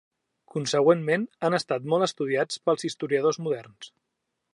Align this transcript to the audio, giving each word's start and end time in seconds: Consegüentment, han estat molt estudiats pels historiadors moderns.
Consegüentment, 0.53 1.27
han 1.47 1.57
estat 1.57 1.85
molt 1.93 2.05
estudiats 2.07 2.57
pels 2.69 2.87
historiadors 2.89 3.41
moderns. 3.49 3.93